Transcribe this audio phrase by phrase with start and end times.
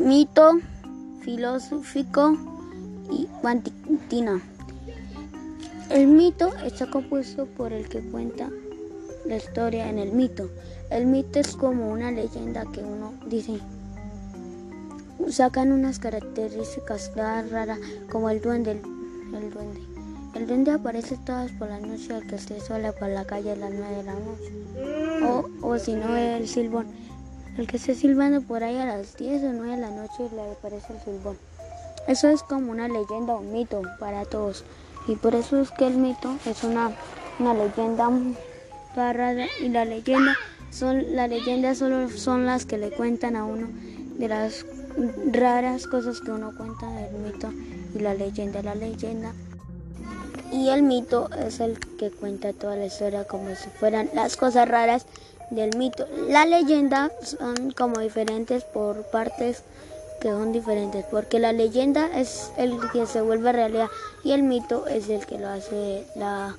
[0.00, 0.60] mito
[1.20, 2.36] filosófico
[3.10, 4.40] y cuantitino.
[5.90, 8.48] El mito está compuesto por el que cuenta
[9.26, 10.48] la historia en el mito.
[10.90, 13.60] El mito es como una leyenda que uno dice.
[15.28, 17.78] Sacan unas características raras
[18.10, 18.80] como el duende.
[20.34, 20.70] El, duende.
[20.72, 23.96] Aparece todas por la noche al que se suele por la calle a las 9
[23.96, 25.24] de la noche.
[25.24, 26.86] O, o si no, el silbón.
[27.58, 30.52] El que esté silbando por ahí a las 10 o 9 de la noche le
[30.52, 31.36] aparece el silbón.
[32.06, 34.64] Eso es como una leyenda o mito para todos.
[35.06, 36.92] Y por eso es que el mito es una,
[37.38, 38.10] una leyenda
[38.94, 40.36] rara y la leyenda
[40.70, 43.68] son la leyenda solo son las que le cuentan a uno
[44.18, 44.66] de las
[45.32, 47.52] raras cosas que uno cuenta del mito
[47.94, 49.32] y la leyenda la leyenda
[50.52, 54.68] y el mito es el que cuenta toda la historia como si fueran las cosas
[54.68, 55.06] raras
[55.50, 59.62] del mito la leyenda son como diferentes por partes
[60.20, 63.88] que son diferentes, porque la leyenda es el que se vuelve realidad
[64.22, 66.54] y el mito es el que lo hace la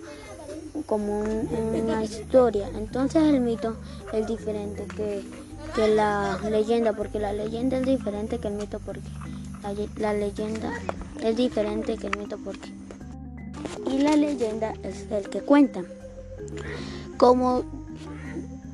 [0.87, 2.69] como una historia.
[2.75, 3.75] Entonces el mito
[4.13, 5.23] es diferente que,
[5.75, 9.07] que, la leyenda, porque la leyenda es diferente que el mito, porque
[9.61, 10.73] la, la leyenda
[11.23, 12.71] es diferente que el mito, porque
[13.85, 15.83] y la leyenda es el que cuenta.
[17.17, 17.63] Como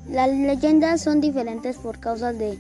[0.09, 2.58] las leyendas son diferentes por causas de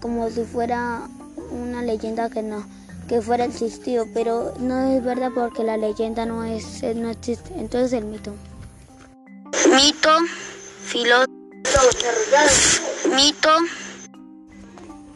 [0.00, 1.02] como si fuera
[1.50, 2.64] una leyenda que no
[3.08, 7.52] que fuera existido, pero no es verdad porque la leyenda no es no existe.
[7.56, 8.32] Entonces el mito.
[9.74, 10.10] Mito,
[10.84, 11.28] filósofo,
[13.16, 13.50] mito.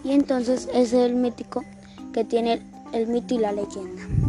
[0.02, 1.64] Y entonces es el mítico
[2.12, 4.23] que tiene el mito y la leyenda.